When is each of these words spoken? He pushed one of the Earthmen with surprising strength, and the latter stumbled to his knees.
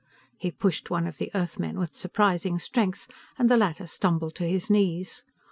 He 0.35 0.49
pushed 0.49 0.89
one 0.89 1.05
of 1.05 1.19
the 1.19 1.29
Earthmen 1.35 1.77
with 1.77 1.93
surprising 1.93 2.57
strength, 2.57 3.07
and 3.37 3.49
the 3.49 3.55
latter 3.55 3.85
stumbled 3.85 4.33
to 4.37 4.45
his 4.47 4.67
knees. 4.67 5.23